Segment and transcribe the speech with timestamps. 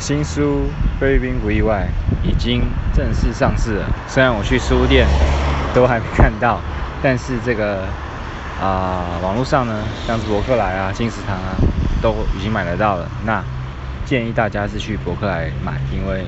[0.00, 0.64] 新书
[0.98, 1.86] 《菲律宾不意外》
[2.26, 2.62] 已经
[2.94, 3.86] 正式上市了。
[4.08, 5.06] 虽然我去书店
[5.74, 6.58] 都还没看到，
[7.02, 7.84] 但是这个
[8.58, 11.54] 啊，网络上呢，像是博客来啊、金石堂啊，
[12.00, 13.06] 都已经买得到了。
[13.26, 13.44] 那
[14.06, 16.24] 建议大家是去博客来买，因为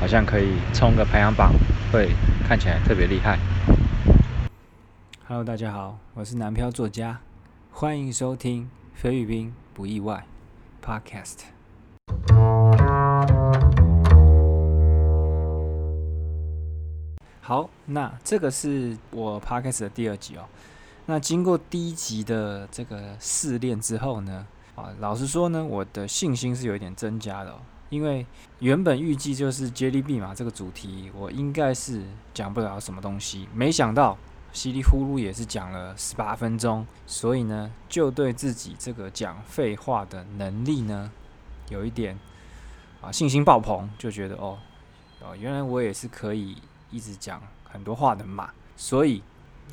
[0.00, 1.52] 好像可以冲个排行榜，
[1.92, 2.08] 会
[2.48, 3.38] 看起来特别厉害。
[5.28, 7.18] Hello，大家好，我是南漂作家，
[7.70, 8.62] 欢迎收听
[8.94, 10.24] 《菲律宾不意外》
[10.86, 11.55] Podcast。
[17.40, 20.44] 好，那这个是我 podcast 的第二集哦。
[21.06, 27.52] 那经过第一集的这个试炼之后呢，啊，老实说呢，我的信心是有一点增加的。
[27.52, 28.26] 哦因为
[28.58, 32.02] 原本预计就是接力密码这个主题，我应该是
[32.34, 33.48] 讲不了什么东西。
[33.54, 34.18] 没想到
[34.52, 41.12] 稀里呼噜也是讲了十八分钟，所以呢，就对自己这个讲废话的能力呢，
[41.68, 42.18] 有一点
[43.00, 44.58] 啊信心爆棚，就觉得哦，
[45.20, 46.56] 哦，原来我也是可以。
[46.92, 49.20] 一直讲很多话的嘛，所以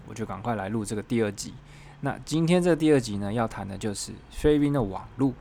[0.07, 1.53] 我就赶快来录这个第二集。
[2.01, 5.31] 那今天这第二集呢，要谈的就是菲律宾的网路。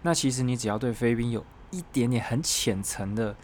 [0.00, 3.36] 那其实你只要对菲律宾有一点点很浅层的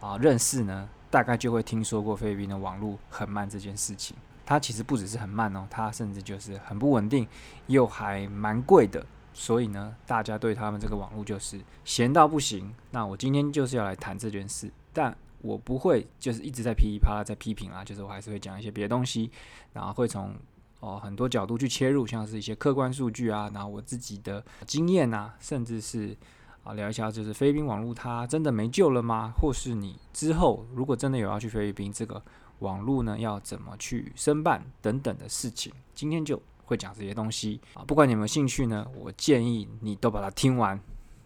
[0.00, 4.14] 啊认识呢，大概就会听说过菲律宾的网路很慢这件事情。
[4.44, 7.26] 它其实不只是很慢哦，它甚至就是很不稳定，
[7.68, 9.04] 又还蛮贵的。
[9.32, 12.74] 所以呢，大家对他们这个网路就是闲到不行。
[12.90, 15.16] 那我今天就是要来谈这件事，但。
[15.42, 19.30] 我不会就是一直在噼里啪啦在批评啊，就是我还是会讲一些别的东西，
[19.72, 20.34] 然后会从
[20.80, 26.14] 哦很多角度去切入，像是一些客观数据啊，然后我自己的经验啊，甚至是
[26.62, 29.32] 啊聊一下就是菲律宾网络它真的没救了吗？
[29.40, 32.22] 或是你之后如果真的有要去菲律宾，这个
[32.58, 36.38] 网络呢要怎么去申办等等的事情，今天就
[36.70, 37.84] 会讲这些东西啊。
[37.86, 40.80] 不管你有没有兴趣呢，我建议你都把它听完。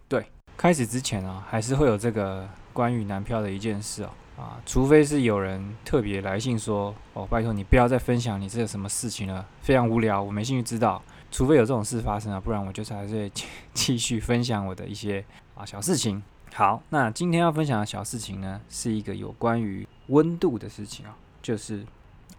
[0.09, 2.49] 对，开始之前啊，还是会有这个。
[2.75, 11.01] 关于男票的一件事哦，啊，除非是有人特别来信说，哦，拜托你不要再分享你这个什么事情了，非常无聊，我没兴趣知道。
[11.31, 13.31] 除非有这种事发生啊，不然我就是还是
[13.73, 15.25] 继续分享我的一些
[15.55, 16.21] 啊小事情。
[16.53, 21.87] 好，那今天要分享的小事情呢，是一个有关于温度的事情啊，就是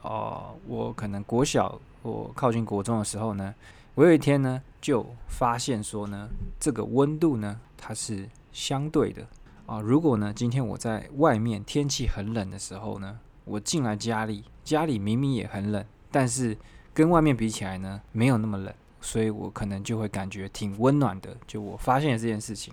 [0.05, 3.53] 哦，我可能国小我靠近国中的时候呢，
[3.95, 6.29] 我有一天呢就发现说呢，
[6.59, 9.25] 这个温度呢它是相对的。
[9.66, 16.55] 啊，如果呢，今天我在外面天气很冷的时候呢，我进来家里，家里明明也很冷，但是
[16.93, 21.35] 跟外面比起来呢，没有那么冷，所以我可能就会感觉挺温暖的。
[21.47, 22.72] 就我发现了这件事情，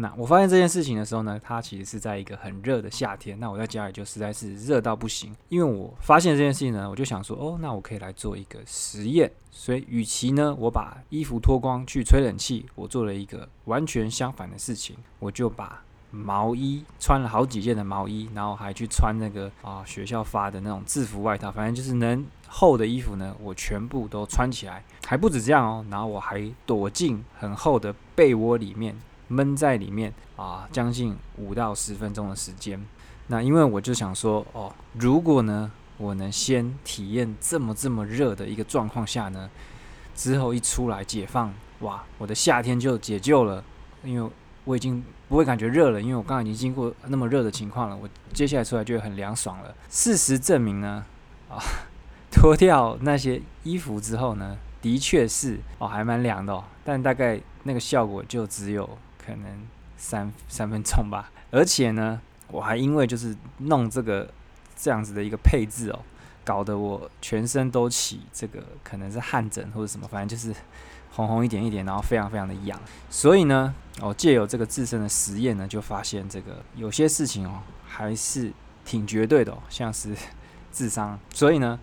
[0.00, 5.34] 那我发现这件事情的时候呢，它其实是在一个很热的夏天，那我在家里就实在是热到不行。
[5.48, 9.28] 因为我发现这件事情呢，我就想说，哦，那我可以来做一个实验。
[9.50, 15.82] 所以，与其呢，我把衣服脱光去吹冷气，我做了一个完全相反的事情，我就把
[16.12, 24.84] 毛衣穿了好几件的毛衣，然后还去穿那个啊学校发的那种制服外套，反正就是能厚的衣服呢，我全部都穿起来。
[25.04, 28.96] 还不止这样哦，然后我还躲进很厚的被窝里面，
[29.28, 32.84] 闷在里面啊，将近五到十分钟的时间。
[33.28, 39.48] 那因为我就想说，哦，如果呢我能先体验这么这么热的一个状况下呢，
[40.14, 43.62] 之后一出来解放，哇，我的夏天就解救了，
[44.02, 44.30] 因为。
[44.64, 47.96] 我已经不会感觉热了，因为我刚刚已经经过那么热的情况了。
[47.96, 49.74] 我接下来出来就很凉爽了。
[49.88, 51.06] 事实证明呢，
[51.48, 51.56] 啊，
[52.30, 56.62] 脱掉那些衣服之后呢，的确是哦，还蛮凉的哦。
[56.84, 58.86] 但大概那个效果就只有
[59.28, 59.66] 可能
[59.96, 61.30] 三三分钟吧。
[61.52, 64.28] 而且呢，我还因为就是弄这个
[64.76, 66.00] 这样子的一个配置哦，
[66.44, 70.58] 搞得我全身都起这个可能是汗疹或者什么，反正就是。
[71.10, 72.78] 红红一点一点，然后非常非常的痒，
[73.10, 78.52] 所以呢，哦，借由这个自身的实验呢，就发现这个有些事情哦，还是
[78.84, 80.14] 挺绝对的哦，像是
[80.70, 81.80] 智商，所以呢，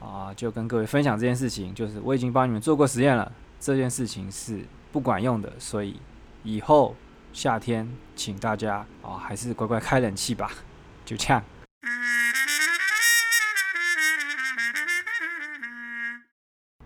[0.00, 6.00] 啊，就跟各位分享这件事情，就是我已经帮你们做过实验了，这件事情是不管用的，所以
[6.44, 6.96] 以后
[7.32, 10.50] 夏天请大家啊，还是乖乖开冷气吧，
[11.04, 11.42] 就这样。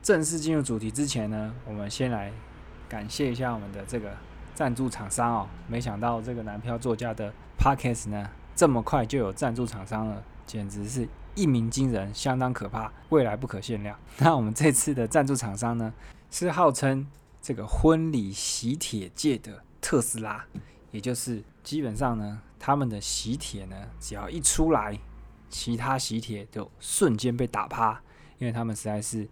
[0.03, 2.31] 正式进入主题之前呢，我们先来
[2.89, 4.15] 感谢一下我们的这个
[4.55, 5.49] 赞助厂商哦。
[5.67, 13.99] 没想到这个男票作家的 Podcast 呢，这么快就有赞助厂商了，简直是一鸣惊人，相当可怕，未来不可限量。
[14.19, 15.93] 那我们这次的赞助厂商呢，
[16.31, 17.05] 是号称
[17.47, 20.45] 这个婚礼喜帖界的特斯拉，
[20.91, 24.99] 也就是基本上呢，他们的喜帖呢，只要一出来，
[25.49, 28.03] 其他喜帖就瞬间被打趴，
[28.39, 29.29] 因为他们实在是。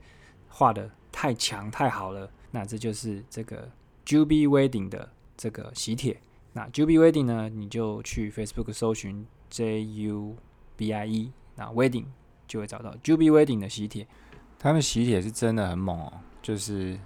[0.56, 3.69] 画的太强太好了，那这就是这个
[4.06, 6.16] Juby Wedding 的这个喜帖。
[6.52, 10.37] 那 Juby Wedding 呢，你就去 Facebook 搜寻 J U
[10.76, 12.05] B I E，那 Wedding
[12.46, 14.06] 就会找到 Juby Wedding 的喜帖。
[14.61, 16.96] 他们喜帖是真的很猛哦，就是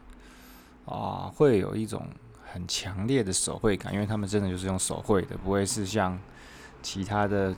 [0.88, 2.06] 啊，会有一种
[2.52, 6.18] 很强烈的手绘感，因为他们真的就是用手绘的，不会是像
[6.82, 7.54] 其他的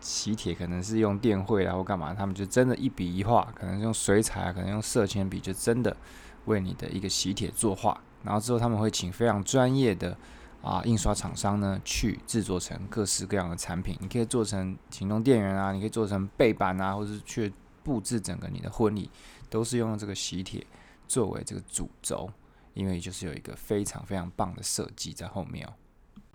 [0.00, 5.96] 喜帖可能是用电绘啊或干嘛，他们就真的一笔一画，可能用水彩啊，可能用色铅笔，就真的
[6.44, 8.00] 为你的一个喜帖作画。
[8.22, 10.16] 然后之后他们会请非常专业的
[10.60, 13.96] 啊印刷厂商呢去制作成各式各样的产品。
[14.00, 17.52] 你可以做成行动电源啊，你可以做成背板啊，或者是去
[17.82, 19.08] 布置整个你的婚礼，
[19.48, 20.66] 都是用这个喜帖
[21.06, 22.28] 作为这个主轴，
[22.76, 25.72] 因为就是有一个非常非常棒的设计在后面哦。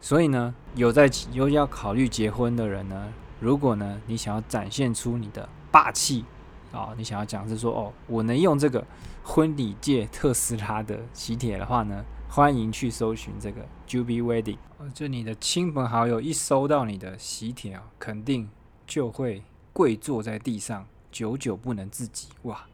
[0.02, 6.26] 所以呢，有在有要考虑结婚的人呢，如果呢你想要展现出你的霸气
[6.72, 8.84] 啊，你想要讲是说哦，我能用这个
[9.24, 14.58] 婚礼界特斯拉的喜帖的话呢，欢迎去搜寻这个 Juby Wedding。
[14.96, 18.50] 就你的亲朋好友一收到你的喜帖啊，肯定
[18.88, 22.30] 就会跪坐在地上，久久不能自己。
[22.44, 22.66] 哇，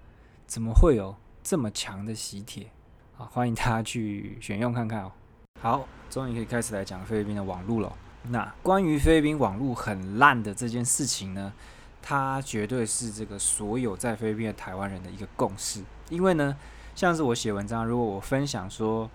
[0.45, 1.13] 怎么会有
[1.43, 2.71] 这么强的喜帖
[3.17, 3.25] 啊？
[3.31, 5.11] 欢迎大家去选用看看哦。
[5.59, 7.91] 好，终于可以开始来讲菲律宾的网络了。
[8.29, 11.51] 那关于菲律宾网络很烂的这件事情呢，
[12.01, 15.81] 它绝对是这个所有在菲律宾的台湾人的一个共识。
[16.09, 16.55] 因为呢，
[16.93, 19.09] 像是我写文章，如果我分享说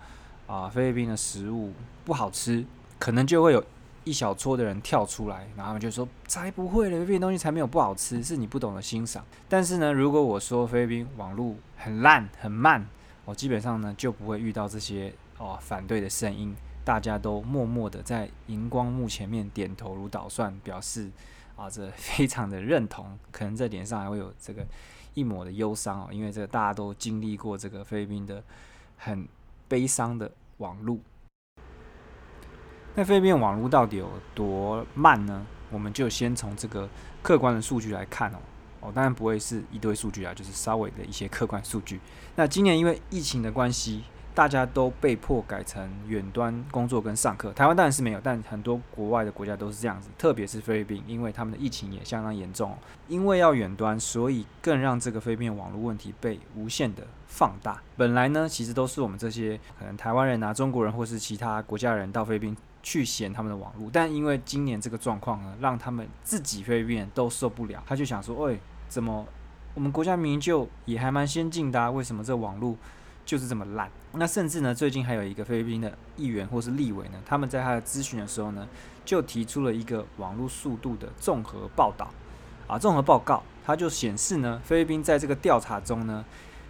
[0.47, 1.73] 啊菲律宾的食物
[2.05, 2.65] 不好吃，
[2.99, 3.63] 可能就会有
[4.05, 9.25] 一小撮的人跳出来，然后就说才不会了，菲律宾东西才没有不好吃，是你不懂得欣赏。
[9.49, 12.87] 但是呢，如果我说菲律宾网络很烂很慢，
[13.25, 15.13] 我基本上呢就不会遇到这些。
[15.39, 16.55] 哦，反对的声音，
[16.85, 21.11] 大家都默默的在荧光幕前面点头如捣蒜，表示
[21.57, 23.19] 啊，这非常的认同。
[23.33, 24.65] 可能在脸上还会有这个
[25.15, 28.41] 一抹的忧伤哦，因为这个大家都经历过这个菲律宾的
[28.99, 29.27] 很
[29.67, 31.01] 悲伤的网路。
[32.95, 35.45] 那菲律宾网络到底有多慢呢？
[35.71, 36.89] 我们就先从这个
[37.21, 38.39] 客观的数据来看哦。
[38.83, 41.99] 哦，当然不会是一堆数据啊，就是稍微的一些客观数据。
[42.37, 44.03] 那今年因为疫情的关系。
[44.35, 52.75] 大家都被迫改成远端工作跟上课，台湾当然是没有，但很多国外的国家都是这样子，特别是菲律宾，因为他们的疫情也相当严重。
[53.09, 57.83] 因为要远端，所以更让这个菲律宾网络问题被无限的放大。
[57.95, 68.59] 本来呢，其实都是我们这些可能台湾人啊、中国人或是其他国家人到菲律宾去嫌他们的网络，但因为今年这个状况呢，让他们自己菲律宾人都受不了，他就想说：，喂，
[68.93, 69.27] 怎么
[69.73, 72.77] 我们国家明明就也还蛮先进的，啊，为什么这网络？
[73.25, 73.91] 就是这么烂。
[74.13, 78.69] 那甚至呢，最近还有一个菲律宾的议员或是立委呢，他们在他的咨询的时候呢，
[79.03, 82.11] 就提出了一个网络速度的综合报道
[82.67, 86.23] 啊，综合报告，它就显示呢，菲律宾在这个调查中呢，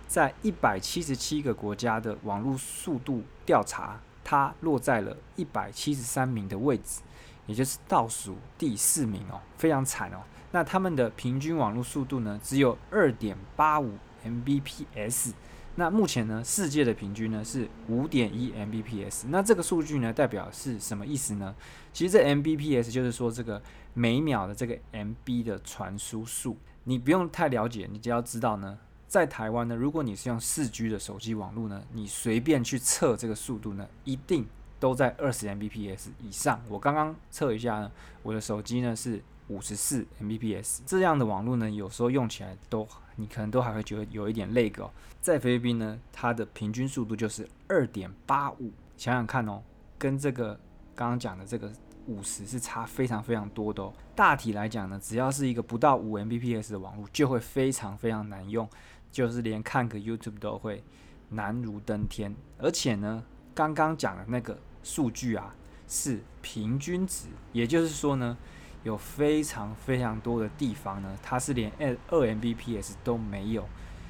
[0.07, 7.01] 在一百七十七个国家的网络速度调查，它落在了一百七十三名的位置，
[7.47, 10.19] 也就是倒数第四名哦，非常惨哦。
[10.52, 13.94] 那他们的平均网络速度呢，只有二点八五
[14.25, 15.32] Mbps。
[15.75, 19.25] 那目前呢，世界的平均呢是五点一 Mbps。
[19.28, 21.54] 那这个数据呢，代表是什么意思呢？
[21.94, 23.60] 其实这 Mbps 就是说这个
[23.94, 26.58] 每秒的这个 MB 的传输数。
[26.84, 28.78] 你不用太了解，你只要知道呢，
[29.08, 34.46] 在台湾呢，如果你是用四 G 的手机网络呢，你随便去测这个速度呢，一定
[34.78, 36.60] 都在二十 Mbps 以上。
[36.69, 37.90] 我刚刚测一下呢，
[38.22, 40.80] 我的手机呢是五十四 Mbps。
[40.87, 42.88] 这样的网络呢，有时候用起来都。
[43.16, 44.90] 你可能都还会觉得有一点累个，
[45.21, 49.62] 在菲律宾呢，它的平均速度就是二点八五，想想看哦，
[49.99, 50.59] 跟这个
[50.94, 51.71] 刚刚讲的这个
[52.06, 53.92] 五十是差非常非常多的哦。
[54.16, 58.66] 大体来讲呢，只要是一个不到五 Mbps 的网络，就会非常非常难用，
[59.11, 60.82] 就是连看个 YouTube 都会
[61.28, 62.35] 难如登天。
[62.56, 63.23] 而且呢，
[63.54, 65.54] 刚刚讲的那个数据啊，
[65.87, 68.38] 是平均值，也就是说呢。
[68.83, 73.65] 有非常非常多的地方呢，它是连二二 Mbps 都没有，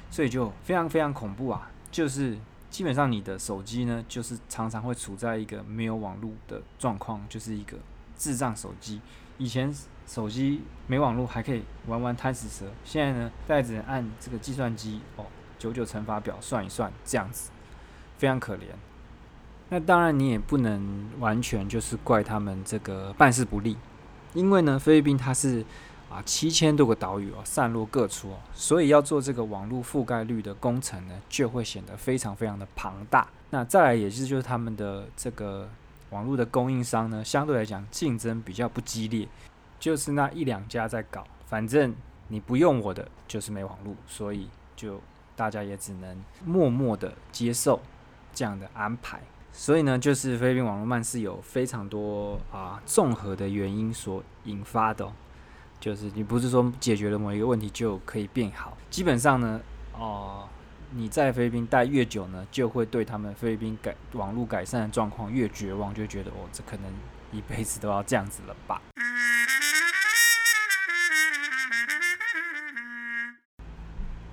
[0.09, 1.69] 所以就非常非常恐怖啊！
[1.91, 2.37] 就是
[2.69, 7.77] 基本上你的手机呢，就是常常会处在一个没有网络的状况，就是一个
[8.17, 8.99] 智障手机。
[9.37, 9.71] 以前
[10.07, 15.25] 手机没网络还可以玩玩贪食蛇，现在呢，大家只能按这个计算机哦，
[15.59, 17.51] 九九乘法表算一算，这样子
[18.17, 18.61] 非常可怜。
[19.69, 23.77] 那当然你也不能完全就是怪他们这个办事不力。
[24.33, 25.63] 因为呢，菲律宾它是
[26.09, 33.27] 啊七千多个岛屿哦，散落各处哦，所以要做这个网络覆盖率的工程呢，就会显得非常非常的庞大。
[33.49, 35.69] 那再来也是就是他们的这个
[36.09, 39.27] 网络的供应商呢，相对来讲竞争比较不激烈，
[39.79, 41.93] 就是那一两家在搞，反正
[42.27, 44.99] 你不用我的就是没网络，所以就
[45.35, 47.79] 大家也只能默默的接受
[48.33, 49.19] 这样的安排。
[49.55, 55.09] 所以呢，就是菲律宾网络慢是有非常多啊综合的原因所引发的，
[55.79, 59.61] 就是你不是说解决了某一个问题就可以变好，基本上呢，
[59.93, 60.49] 哦，
[60.91, 66.91] 你在菲律宾待越久呢，就会对他们菲律宾改网络改善的状况越绝望，就觉得哦，这可能
[67.31, 68.81] 一辈子都要这样子了吧。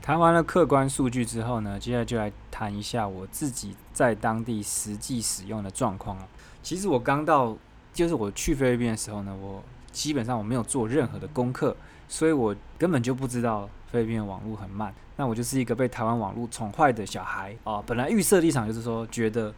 [0.01, 6.19] 谈完了客观数据之后呢，接下来就来谈一下我自己在当地实际使用的状况。
[6.63, 7.57] 其实我刚到，
[7.95, 11.75] 就是我去菲律宾的时候呢，我基本上我没有做任何的功课，
[12.07, 14.95] 所以我根本就不知道菲律宾的网络很慢。
[15.17, 17.83] 那我就是一个被台湾网络宠坏的小孩啊。
[17.87, 19.55] 本来预设立场就是说，觉得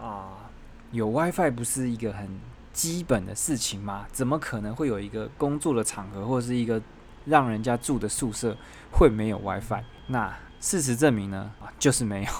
[0.00, 0.50] 啊，
[0.90, 2.26] 有 WiFi 不是一个很
[2.72, 4.06] 基本的事情吗？
[4.10, 6.80] 怎么可能会有一个工作的场合或者是一个
[7.26, 8.56] 让人家住的宿舍？
[8.90, 9.82] 会没有 WiFi？
[10.06, 11.52] 那事实证明呢？
[11.78, 12.30] 就是没有，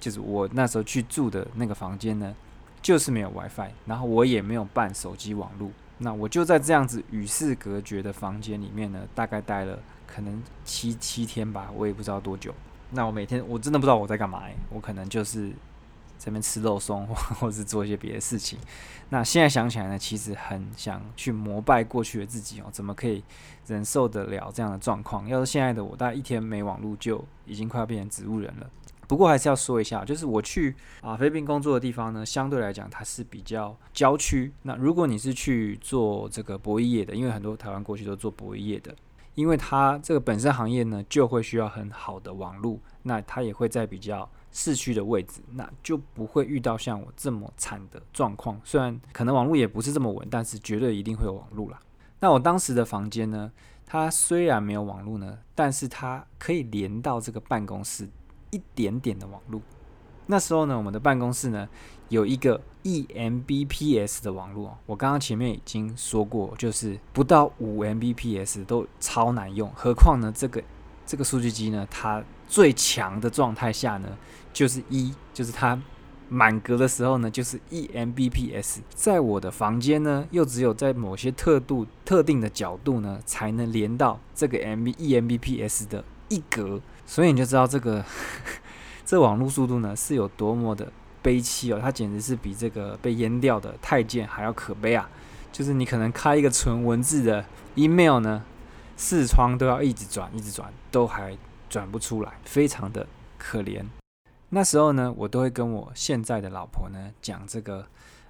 [0.00, 2.34] 就是我那时候去住的那个房间呢，
[2.82, 5.70] 就是没有 WiFi，然后我也没有办手机网络。
[5.98, 12.52] 那我就在这样子与世隔绝的房间里面呢，大概待了可能七七天吧，我也不知道多久。
[12.90, 15.52] 那我每天我真的不知道我在干嘛，我可能就是。
[16.18, 18.58] 这边吃肉松，或 或是做一些别的事情。
[19.08, 23.22] 那现在想起来呢，其实很想去膜拜过去的自己哦，怎么可以
[23.66, 25.28] 忍受得了这样的状况？
[25.28, 28.68] 要是现在的我，大概一天没网络就已经快要变成植物人了。
[29.08, 34.52] 不过还是要说一下，就是我去啊菲律宾工作的地方呢，相对来讲它是比较郊区。
[34.62, 38.92] 那如果你是去做这个博弈业的，因为很多台湾过去都做博弈业的，
[39.36, 44.28] 因为它这个本身行业呢就会需要很好的网络，那它也会在比较。
[44.58, 48.58] 市区的位置，那就不会遇到像我这么惨的状况。
[48.64, 51.78] 虽然可能网络也不是这么稳，但是绝对一定会有网络啦。
[52.20, 53.52] 那我当时的房间呢，
[53.84, 58.08] 它虽然没有网络呢，但是它可以连到这个办公室
[58.50, 59.60] 一点点的网络。
[60.26, 61.68] 那时候呢，我们的办公室呢
[62.08, 64.76] 有一个 e Mbps 的网络。
[64.86, 70.62] 我刚刚前面已经说过，就是不到五 Mbps 都超难用，何况呢这个
[71.04, 74.08] 这个数据机呢，它最强的状态下呢。
[74.52, 75.78] 就是一，就是它
[76.30, 78.80] 满格的时候呢，就是 e m b p s，。
[78.94, 86.80] 在我的房间呢，又只有在某些特度、特定的角度呢，才能连到这个 M eMBPS 的一格。
[87.04, 88.02] 所以你就知道这个
[89.06, 95.08] 这网络速度呢是有多么的悲戚哦，它简直是比这个被淹掉的太监还要可悲啊！
[95.52, 97.44] 就是你可能开一个纯文字的
[97.76, 98.42] email 呢，
[98.96, 101.38] 视窗都要一直转、一直转，都还
[101.70, 103.06] 转不出来，非常的
[103.38, 103.84] 可怜。
[104.48, 107.86] 那时候呢，我都会跟我现在的老婆呢讲这个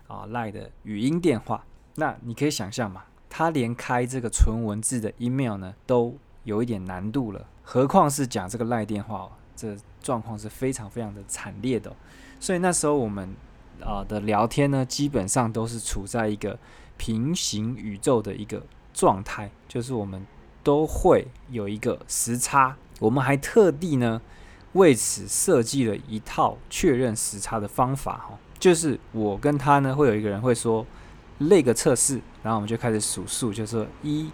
[0.07, 1.65] 啊赖的语音电话。
[1.97, 6.15] 那你可以想象嘛，他连开这个纯文字的 email 呢都
[6.45, 9.75] 有一点难度了，何况是讲这个赖电话哦，这
[10.07, 11.93] 状况是非常非常的惨烈的。
[12.39, 13.35] 所以那时候我们
[13.81, 16.59] 啊的聊天呢，基本上都是处在一个
[16.97, 18.63] 平行宇宙的一个
[18.95, 20.25] 状态，就是我们
[20.63, 22.77] 都会有一个时差。
[23.01, 24.21] 我们还特地呢。
[24.73, 30.85] 为此设计了一套确认时差的方法，哈，就是我跟他呢会有一个人会说
[31.39, 34.31] 那个测试，然后我们就开始数数，就说一、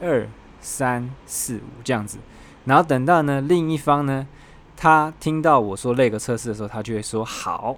[0.00, 0.26] 二、
[0.58, 2.16] 三、四、五这样子，
[2.64, 4.26] 然后等到呢另一方呢
[4.76, 7.76] 他听到我说那个测试的时候，他就会说好，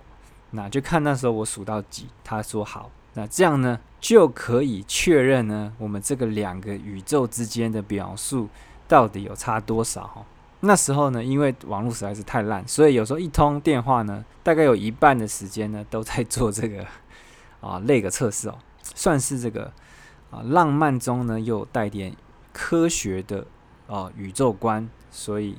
[0.50, 8.48] 那就看那时候我数到几，他说好，那这样呢就可以确认呢我们这个两个宇宙之间的表述
[8.88, 10.24] 到底有差多少，
[10.60, 16.84] 那时候呢，因为网络实在是太烂，所以有时候一通电话呢，大概有一半的时间呢都在做这个
[17.60, 19.72] 啊那个测试哦，算是这个
[20.30, 22.14] 啊浪漫中呢又带点
[22.52, 23.46] 科学的
[23.86, 25.56] 啊宇宙观，所以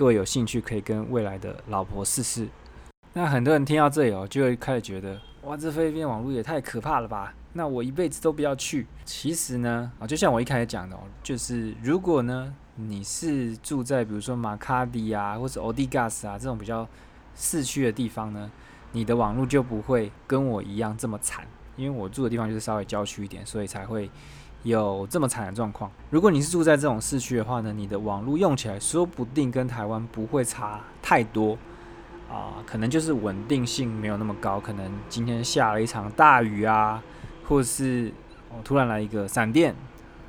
[0.00, 2.48] 各位有兴趣可以跟未来的老婆试试。
[3.12, 7.34] 那很多人听到这里哦，就会开始觉得哇，这菲律宾网络也太可怕了吧？
[7.52, 8.86] 那我一辈子都不要去。
[9.04, 12.56] 其实呢，啊，就像我一开始讲的哦，就是如果呢。
[12.76, 16.88] 你是住在比如说马卡迪啊，或者欧迪加斯啊这种比较
[17.36, 18.50] 市区的地方呢，
[18.92, 24.10] 你的网络就不会跟我一样这么惨，因为我住的地方就是稍微郊区一点，所以才会
[24.62, 25.90] 有这么惨的状况。
[26.10, 31.56] 如果你是住在这种市区的话呢，你的网络用起来说不定跟台湾不会差太多
[32.30, 37.02] 啊，可能就是稳定性没有那么高，可能今天下了一场大雨啊，
[37.46, 38.12] 或是
[38.50, 39.74] 哦突然来一个闪电。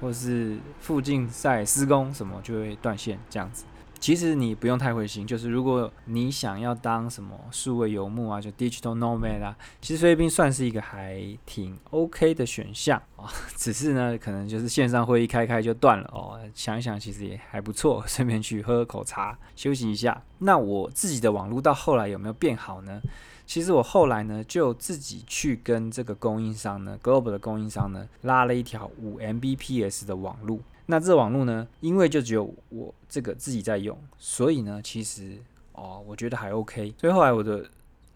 [0.02, 3.66] 或是附近在施工什么就会断线这样子，
[4.02, 5.26] 其实你不用太灰心。
[5.26, 13.32] 就是如果你想要当什么数位游牧啊，就 digital nomad 啊，其实菲律宾算是一个还挺 OK 的选项啊。
[13.56, 16.38] 只是呢，可能就是线上会议开开就断了哦。
[16.54, 20.22] 想一想，其实也还不错， 顺便去喝口茶休息一下。
[20.40, 23.00] 那我自己的网络到后来有没有变好呢？
[23.46, 30.62] 其实我后来呢，就自己去跟这个供应商呢，Global 的供应商呢，拉了一条五 Mbps 的网路。
[30.92, 35.38] 那这网络呢，因为就只有我这个自己在用，所以呢，其实
[35.72, 36.94] 哦，我觉得还 OK。
[37.00, 37.66] 所以后来我的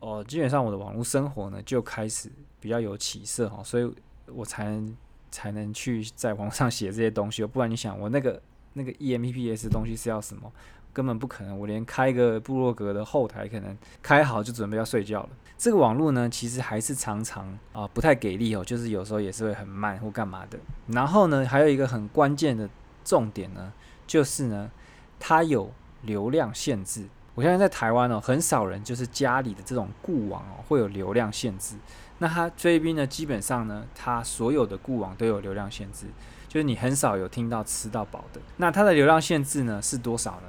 [0.02, 2.30] 哦，基本上我的网络生活呢，就开始
[2.60, 3.90] 比较有起色哈，所以
[4.28, 4.98] 我才能
[5.32, 7.46] 才能去在网上 写这些东西。
[7.46, 8.42] 不然你想，我那个
[8.74, 10.52] 那个 Mbps 东西是要什么？
[10.96, 15.30] 根本不可能，我连开个部落格的后台，可能开好就准备要睡觉了。
[15.58, 20.58] 这个网络呢，其实还是常常啊不太给力哦，就是有时候也是会很慢或干嘛的。
[20.88, 22.70] 然后呢，还有一个很关键的
[23.04, 23.74] 重点呢，
[24.08, 24.72] 就是呢，
[25.20, 25.70] 它有
[26.04, 27.06] 流量限制。
[27.34, 31.76] 我现在在台湾哦，很少人就是家里的这种固网哦会有流量限制。
[32.20, 36.06] 那它菲律宾呢，基本上呢，它所有的固网都有流量限制，
[36.48, 38.40] 就是你很少有听到吃到饱的。
[38.56, 40.48] 那它的流量限制呢是多少呢？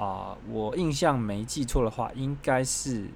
[0.00, 3.06] 啊，我印象没记错的话，应该是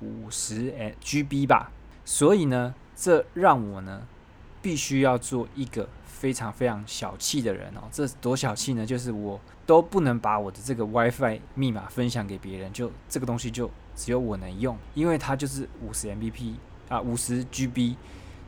[0.00, 1.70] 五十 GB 吧。
[2.02, 4.06] 所以呢，这让我呢
[4.62, 7.82] 必须要做一个非常非常小气的人哦。
[7.92, 8.86] 这多小气呢？
[8.86, 16.54] 就是我都不能把我的这个 WiFi 密码分享给别人，就这个东西就只有我能用，因为它就是五十 Mbps
[16.88, 17.96] 啊，五十 GB，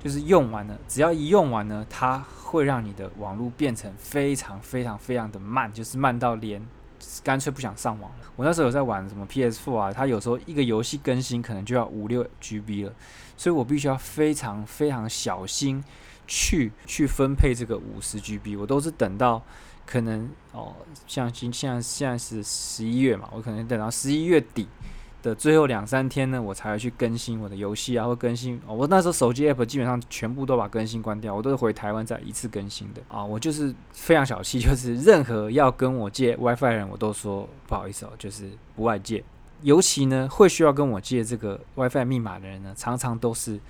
[0.02, 6.66] 就是用完了，只要一用完呢，它会让你的网络变成非常非常非常的慢，就是慢到连。
[7.22, 8.16] 干脆不想上网了。
[8.36, 12.92] 我那时候有在玩什么 PS4 啊，它有时候一个游戏更新可能就要五六 GB 了，
[13.36, 15.82] 所以我必须要非常非常小心
[16.26, 18.56] 去去分配这个五十 GB。
[18.56, 19.42] 我都是等到
[19.84, 20.74] 可能哦，
[21.06, 24.68] 像今现在现在是十一月嘛，我可能等到十一月底。
[25.22, 28.60] 的最后两三天呢，我才会去更新我的游戏啊，或更新。
[28.66, 33.24] 我那时候手机 app 基本上全部都把更新关掉，我都是回台湾再一次更新的啊。
[33.24, 39.22] 我就是非常小气，就是任何要跟我借 WiFi 的人，我都说不好意思哦，就是不外借。
[39.62, 43.60] 尤其呢，会需要跟我借这个 WiFi 密码的人呢，常常都是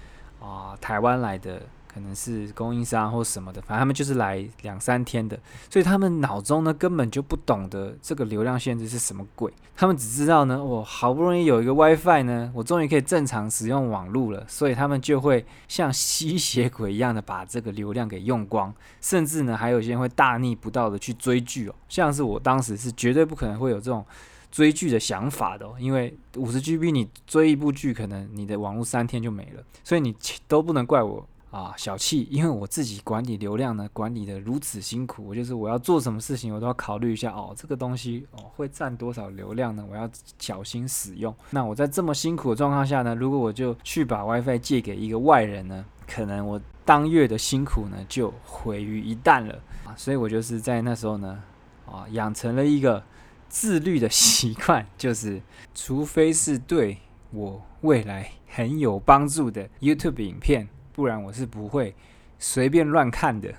[0.40, 1.61] 啊台湾来的。
[1.92, 24.04] 可能是供应商或什么的，反正他们就是来两三天的，所以他们脑中呢根本就不懂得这个流量限制是什么鬼，他们只知道呢，我好不容易有一个 WiFi 呢，我终于可以正常使用网络了，所以他们就会像吸血鬼一样的把这个流量给用光，甚至呢还有些人会大逆不道的去追剧哦，像是我当时是绝对不可能会有这种
[24.50, 30.14] 追剧的想法的，因为五十 GB 你追一部剧，可能你的网络三天就没了，所以你
[30.47, 31.26] 都不能怪我。
[31.52, 39.86] 啊，小气，因为我自己管理流量呢，管理的如此辛苦，我就是我要做什么事情，我都要考虑一下哦，这个东西哦会占多少流量呢？
[39.91, 41.32] 我要小心使用。
[41.50, 49.95] 那我在这么辛苦的状况下呢，如果我就去把 WiFi 借给一个外人呢，可能我当月的辛苦呢就毁于一旦了啊！
[49.95, 51.38] 所以我就是在那时候呢，
[51.84, 53.04] 啊，养成了一个
[53.50, 55.38] 自律的习惯，就是
[55.75, 56.97] 除非是对
[57.30, 60.67] 我未来很有帮助的 YouTube 影片。
[61.02, 61.93] 不然我是不会
[62.38, 63.52] 随便乱看的。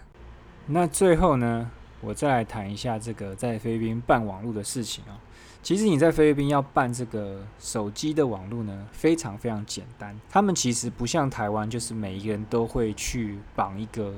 [0.68, 5.20] 那最后呢，我再来谈一下这个在菲律宾办网络的事情啊。
[5.62, 10.18] 其实你在菲律宾要办这个手机的网络呢，非常非常简单。
[10.30, 14.14] 他们其实不像台湾，就是每一个人都会去绑一个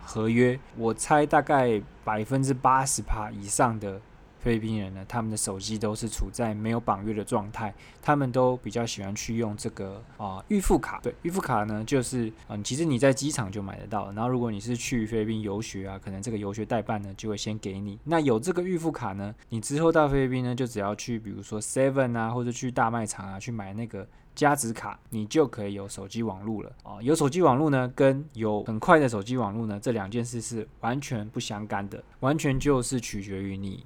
[0.00, 0.56] 合约。
[0.76, 4.00] 我猜大概百分之八十趴以上的。
[4.48, 11.00] 菲律宾人呢，他们的手机都是处在没有绑约的状态，他们都比较喜欢去用这个啊预付卡。
[11.02, 14.10] 对，预付卡呢，就是嗯，其实你在机场就买得到。
[14.12, 17.98] 然后如果你是去菲律宾游学啊，可能这个游学代办呢就会先给你。
[18.04, 27.02] 那有这个预付卡呢，你之后到菲律宾呢，就只要去比如说 Seven 啊，或者去大卖场啊去买那个加值卡，你就可以有手机网络了啊。
[27.02, 33.84] 有手机网络呢，跟有很快的手机网络呢，这两件事是完全不相干的，完全就是取决于你。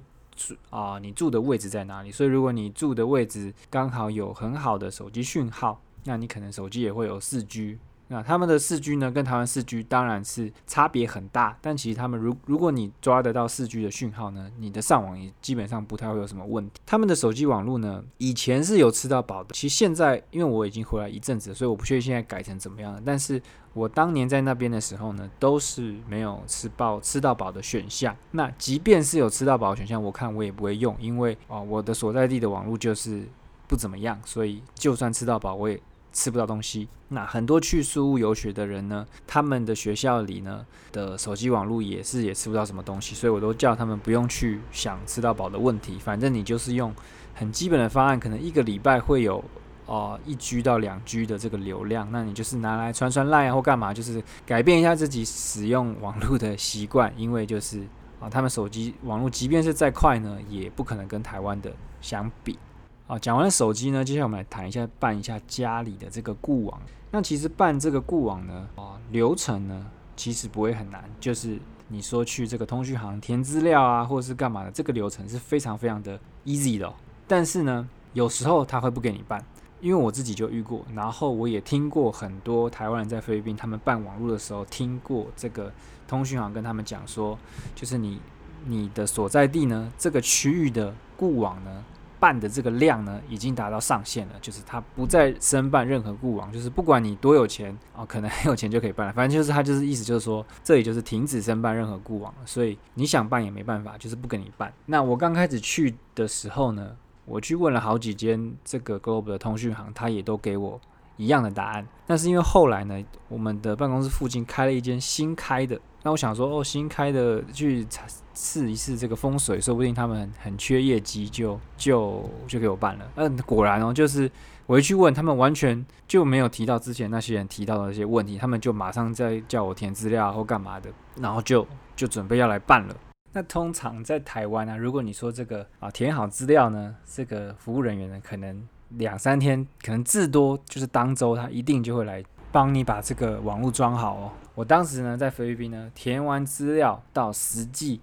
[0.69, 2.11] 啊，你住的位置在哪里？
[2.11, 7.77] 所以如果你住的位置刚好有很好的手机讯号，那你可能手机也会有四 G。
[8.13, 11.57] 那他们的四 G 呢，跟台湾四 G 当然是差别很大。
[11.59, 16.79] 但其实他们如如果你抓得到四 G 的讯号呢，你的上网也基本上不太会有什么问题。
[16.85, 19.49] 他们的手机网络呢，以前是有吃到饱的。
[19.55, 23.01] 其实现在因为我已经回来一阵子，所以我不确定现在改成怎么样了。
[23.03, 23.41] 但是
[23.73, 28.15] 我当年在那边的时候呢，都是没有吃饱吃到饱的选项。
[28.29, 33.27] 那即便是有吃到饱的选项，我看我也不会用，因为啊，我的所在地的网络就是
[33.67, 35.81] 不怎么样，所以就算吃到饱，我也
[36.13, 36.87] 吃不到东西。
[37.09, 46.95] 那很多去苏屋游学的人呢，他们的学校里呢的手机网络也是也吃不到什么东西，所以我都叫他们不用去想吃到饱的问题，反正你就是用
[47.33, 49.43] 很基本的方案，可能一个礼拜会有。
[49.85, 57.81] 哦，一 G 到两 G 的这个流量，那你就是拿来传传赖啊，或干嘛，就是改变一下自己使用网络的习惯，因为就是
[58.17, 62.57] 啊，他们手机网络即便是再快呢，也不可能跟台湾的相比。
[63.05, 66.81] 啊，讲完了手机呢，接下来我们来谈一下办一下家里的这个固网。
[67.11, 69.85] 那其实办这个固网呢，啊，流程呢
[70.15, 76.91] 其实不会很难，就是你说去这个通讯行填资料啊，或者是干嘛的，这个流程是非常非常的 easy 的。
[77.27, 79.43] 但是呢，有时候他会不给你办，
[79.81, 85.69] 因为我自己就遇过，然后我也听过很多台湾人在菲律宾他们办网络的时候，听过这个
[86.07, 87.37] 通讯行跟他们讲说，
[87.75, 88.19] 就是你
[88.65, 91.83] 你的所在地呢，这个区域的固网呢。
[92.23, 104.71] 办的这个量呢，已经达到上限了，就是他不再申办任何固网，就是不管你多有钱啊，可能很有钱就可以办了，反正就是他就是意思就是说，这里就是停止申办任何固网了，所以你想办也没办法，就是不给你办。
[104.85, 110.79] 那我刚开始去的时候呢，我去问了好几间这个 Globe 的通讯行，他也都给我
[111.17, 111.87] 一样的答案。
[112.05, 115.79] 但是因为后来呢，我们的办公室附近开了一间新开的。
[116.05, 117.87] 那我想说，哦，新开的去
[118.33, 123.09] 试一试这个风水，说不定他们很缺业绩，就就就给我办了。
[123.15, 124.29] 嗯，果然哦，就是
[124.65, 132.93] 我一去问他们，完全就没有提到之前那些人提到的那些问题，他们就马上在叫我填资料或干嘛的，然后就就准备要来办了。
[133.31, 142.23] 那通常在台湾呢，如果你说这个啊填好资料呢，这个服务人员呢，可能两三天，可能至多就是当周，他一定就会来。
[142.51, 144.31] 帮你把这个网络装好哦。
[144.53, 147.99] 我当时呢在菲律宾呢填完资料到实际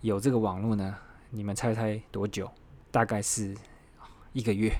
[0.00, 0.96] 有这个网络呢，
[1.30, 2.50] 你们猜猜多久？
[2.90, 3.56] 大概是
[4.32, 4.72] 一个月。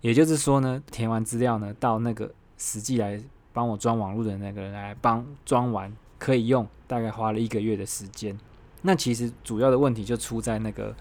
[0.00, 3.20] 也就是说呢，填完资料呢到那个实际来
[3.52, 8.34] 帮我装网络的那个人来帮装完可以用，大概花了一个月的时间。
[8.80, 10.96] 那其实主要的问题就出在那个。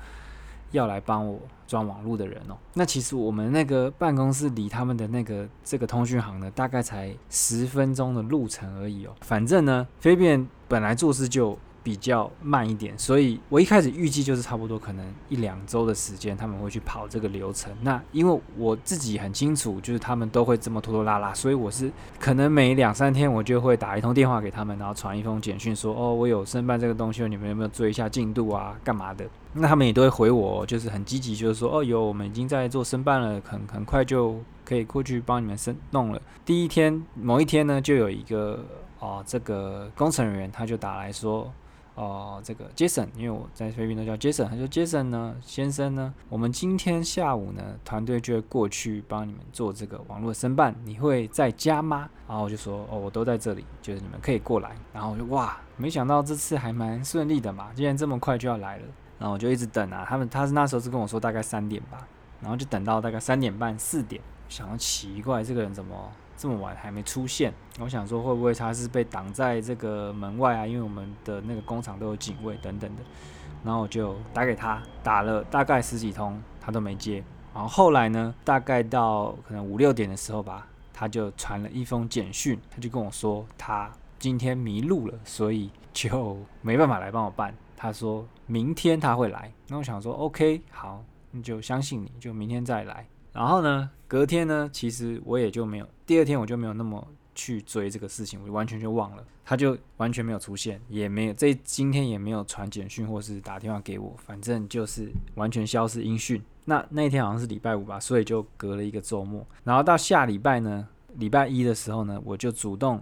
[0.72, 9.12] 要来帮我装网络的人哦，那其实我们那个办公室离他们的那个这个通讯行呢，大概才十分钟的路程而已哦。
[9.22, 11.58] 反正呢，飞便本来做事就。
[11.82, 17.72] 比较慢一点，所以我一开始预计就是差不多可能一两周的时间他们会去跑这个流程。
[17.82, 28.78] 那因为我自己很清楚，就是他们都会这么拖拖拉拉，所以我是可能每两三天我就会打一通电话给他们，然后传一封简讯说：“哦，我有申办这个东西，你们有没有追一下进度啊？
[28.84, 38.64] 干嘛的？”那他们也都会回我，就是很积极，就是说：“哦，有，我们已经在做申办了，很很快就可以过去帮你们申弄了。”第一天某一天呢，就有一个
[39.00, 41.52] 哦，这个工程人员他就打来说。
[42.00, 52.10] 哦，这个 Jason，因为我在菲律宾都叫 Jason，他说 Jason 呢，先生呢，我们今天下午呢，团队就会过去帮你们做这个网络申办，你会在家吗？
[52.26, 54.74] 然后我就说，哦，我都在这里，就是你们可以过来。
[54.94, 58.84] 然后我就哇，没想到这次还蛮顺利的嘛，既然这么快就要来了，
[59.18, 62.08] 然后我就一直等啊，他们他是那时候是跟我说大概三点吧，
[62.40, 66.10] 然后就等到大概三点半四点，想到奇怪，这个人怎么？
[66.40, 70.66] 这么晚还没出现，我想说会不会他是被挡在这个门外啊？
[70.66, 73.04] 因为我们的那个工厂都有警卫等等的。
[73.62, 77.22] 然后我就打给他，打了大概十几通，他都没接。
[77.54, 87.54] 然后后来呢，大概到可能五六点的时候吧，他就传了一封简讯，他就跟我说他今天迷路了，所以就没办法来帮我办。
[87.76, 89.52] 他说明天他会来。
[89.68, 93.06] 那我想说 OK，好，那就相信你，就明天再来。
[93.34, 106.42] 然后呢，隔天呢，其实我也就没有，第二天我就没有那么去追这个事情，我就完全就忘了，他就完全没有出现，也没有这今天也没有传简讯或是打电话给我，反正就是完全消失音讯。
[106.66, 109.46] 那那天好像是礼拜五吧，所以就隔了一个周末。
[109.64, 113.00] 然后到下礼拜呢，礼拜一的时候呢，我就主动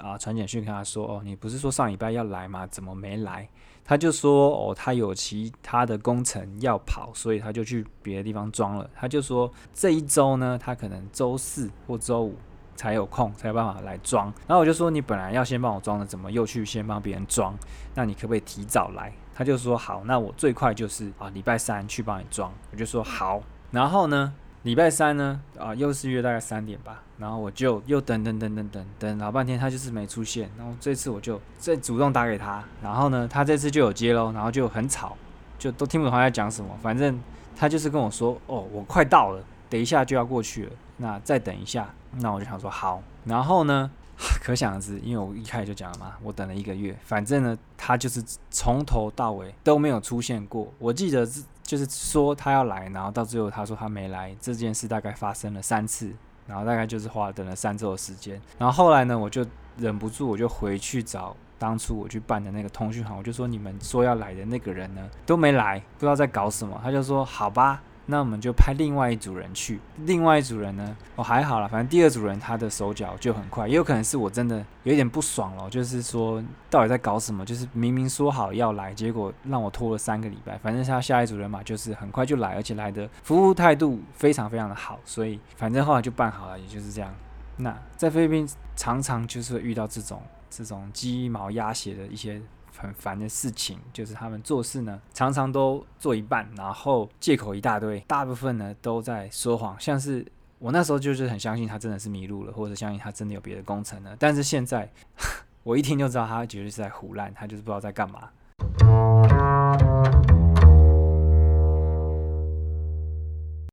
[0.00, 2.66] 啊传简讯跟他说：“哦，你不是说上礼拜要来吗？
[2.66, 3.48] 怎么没来？”
[3.84, 8.88] 他就说哦，他有其他的工程要跑，所以他就去别的地方装了。
[8.94, 12.36] 他就说这一周呢，他可能周四或周五
[12.76, 14.26] 才有空，才有办法来装。
[14.46, 17.54] 然后我就说你本来要先帮我装的，怎么又去先帮别人装？
[17.94, 19.12] 那你可不可以提早来？
[19.34, 22.52] 他就说好，那我最快就是啊礼拜三去帮你装。
[22.70, 24.32] 我就说好，然后呢？
[24.62, 35.16] 礼拜三呢，啊，又是约大概三点吧，然后我就又等等等等等等老半天，他就是没出现，然后这次我就再主动打给他，然后呢，他这次就有接喽，然后就很吵，
[35.58, 37.18] 就都听不懂他在讲什么，反正
[37.56, 43.90] 他就是跟我说，哦，我快到了，等一下就要过去了，那再等一下，那我就想说好，然后呢，
[44.44, 51.42] 可想而知，因为我一开始就讲了嘛，我等了一个月，反正呢，他就是从头到尾都没有出现过，我记得是。
[51.70, 56.12] 就是说他要来，然后到最后他说他没来，这件事大概发生了三次，
[56.48, 58.42] 然后大概就是花了等了三周的时间。
[58.58, 66.76] 然后后来呢，我就忍不住，我就回去找当初我去办的那个通讯行，我就说你们说要来的那个人呢都没来，不知道在搞什么。
[66.82, 67.80] 他就说好吧，
[68.10, 69.78] 那我们就派另外一组人去。
[69.98, 77.46] 另外一组人呢，哦还好了，反正第二组人他的手脚就很快，也有可能是我真的有点不爽了，就是说到底在搞什么？
[77.46, 80.58] 就是明明说好要来，结果让我拖了三个礼拜。
[80.58, 87.14] 反正他下一组人马就是很快就来，而且来的服务态度非常非常的好，所以反正后来就办好了，也就是这样。
[87.56, 90.20] 那在菲律宾常常就是会遇到这种
[90.50, 92.42] 这种鸡毛鸭血的一些。
[92.80, 99.78] 很烦的事情就是他们做事呢，常常都做一半，然后借口一大堆，大部分呢都在说谎。
[99.78, 100.24] 像是
[100.58, 104.16] 我那时候就是很相信他真的是迷路了，或者相信他真的有别的工程呢。
[104.18, 104.90] 但是现在
[105.62, 108.30] 我一听就知道他绝对是在胡乱，他就是不知道在干嘛。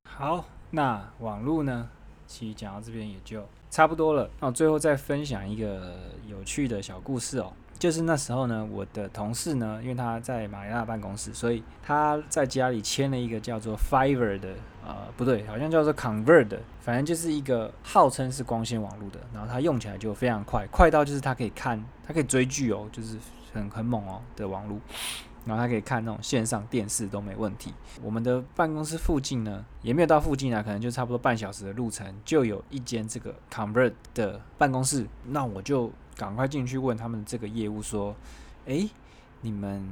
[0.03, 1.87] 好，那网路呢，
[2.25, 4.29] 其实讲到这边也就差不多了。
[4.41, 5.95] 那我最后再分享一个
[6.27, 7.53] 有趣的小故事哦。
[7.79, 14.49] 就是那时候呢，我的同事呢，因为他在马尼拉办公室，所以他在家里签了一个叫做 Fiverr 的，
[14.85, 23.17] 呃，不对，好像叫做 Convert，反正就是一个号称是光纤网络的，然后它用起来就非常快，快到就是它可以看，它可以追剧哦，就是
[23.53, 24.79] 很很猛哦的网络，
[25.45, 27.73] 然后它可以看那种线上电视都没问题。
[28.01, 35.91] 我们的办公室附近呢，也没有到附近啊，可能就差不多半小时的路程，就有一间这个 Convert 的办公室，那我就。
[36.17, 38.15] 赶快进去问他们这个业务说
[38.65, 38.89] ：“诶，
[39.41, 39.87] 你们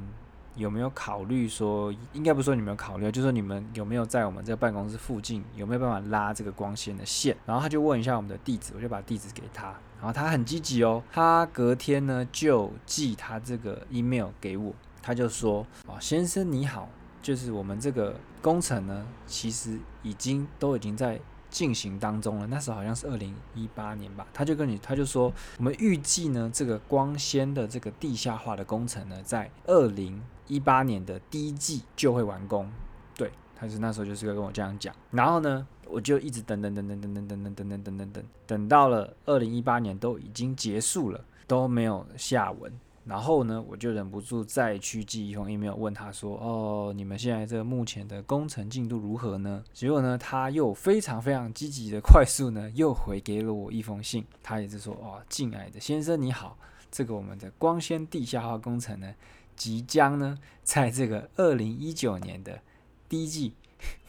[0.56, 9.68] 有没有考虑说，应该不是说你们有考虑，就说你们有没有在我们这个办公室附近有没有办法拉这个光纤的线？”然后他就问一下我们的地址，我就把地址给他。
[10.00, 16.90] 然后他很积极哦，他隔天呢就寄他这个 email 给我，他就说：“哦，先生你好，
[17.22, 21.20] 就是我们这个工程呢，其实已经都已经在。”
[21.56, 32.70] 进行当中了，那时候好像是二零一八年吧，他就跟你，他就说，我们预计呢，这个光纤的这个地下化的工程呢，在二零一八年的第一季就会完工。
[33.16, 42.70] 对，他是那时候就是跟我这样讲，然后呢，我就一直等等等等等等等等等等等等等，等到了二零一八年都已经结束了，都没有下文。
[43.06, 54.26] 然后呢，我就忍不住再去寄一封 email 问他说：“哦，你们现在这个目前的工程进度如何呢？”结果呢，他又非常非常积极的快速呢，又回给了我一封信。
[54.42, 56.58] 他也是说：“哦，敬爱的先生你好，
[56.90, 59.14] 这个我们的光纤地下化工程呢，
[59.56, 62.60] 即将呢，在这个二零一九年的
[63.08, 63.54] 第一季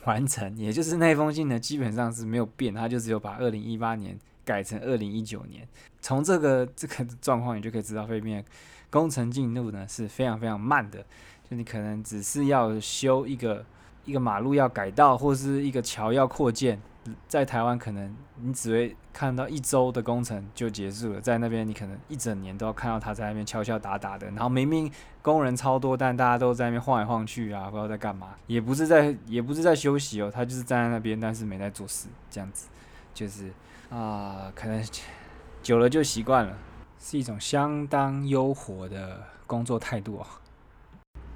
[0.07, 0.57] 完成。
[0.57, 5.69] 也就是那封信呢，基本上是没有变，他就只有把二零一八年改成二零一九年。
[6.01, 8.43] 从这个这个状况，你就可以知道，对面。”
[8.91, 11.05] 工程进度呢是非常非常慢的，
[11.49, 13.65] 就你可能只是要修一个
[14.05, 16.81] 一个马路要改道，或是一个桥要扩建，
[17.29, 24.91] 在台湾可能你只会看到一周的工程就结束了，在那边你可能一整年都要看到他在那边敲敲打打的，然后明明
[25.23, 32.69] 工人超多，但大家都在那边晃来晃去啊，不知道在干嘛，也不是在也不是在休息哦，他就是站在那边，但是没在做事，这样子
[33.13, 33.51] 就是
[33.91, 34.85] 啊，可能
[35.63, 36.57] 久了就习惯了。
[36.99, 40.27] 是一种相当优活的工作态度哦。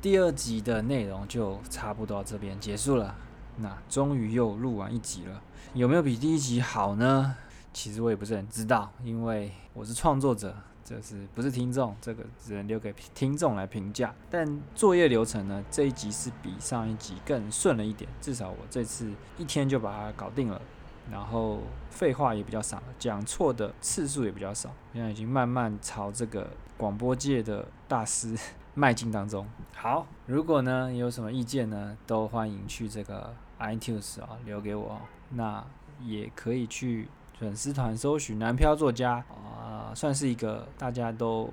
[0.01, 3.15] 第二集的内容就差不多到这边结束了。
[3.57, 5.43] 那终于又录完一集了，
[5.75, 7.37] 有没有比第一集好呢？
[7.75, 11.95] 其实我也不是很知道，因为我是创作者，这是不是听众？
[12.01, 14.15] 这个只能留给听众来评价。
[14.31, 20.61] 但作业流程呢，这一集是比上一集更顺了一点，至少我这次一天就把它搞定了。
[21.11, 28.37] 然后废话也比较少，讲错的次数也比较少，现在已经慢慢朝这个广播界的大师
[28.75, 29.47] 迈进当中。
[29.75, 35.65] 好，如果呢有什么意见呢，都欢迎去这个 iTunes 啊留给我，那
[36.01, 41.53] 也可以去粉丝团搜寻南漂作家啊，算是一个大家都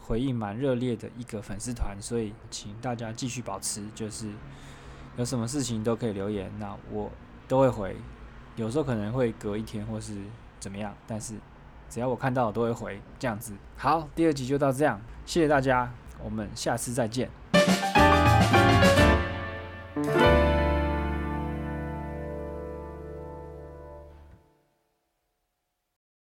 [0.00, 4.30] 回应蛮热烈的一个粉丝团，所以请大家继续保持，就是
[5.16, 7.10] 有什么事情都可以留言，那我
[7.48, 7.96] 都会回。
[8.58, 10.14] 有时候可能会隔一天或是
[10.58, 11.34] 怎么样，但是
[11.88, 13.52] 只要我看到都会回这样子。
[13.76, 15.88] 好，第二集就到这样，谢谢大家，
[16.24, 17.30] 我们下次再见。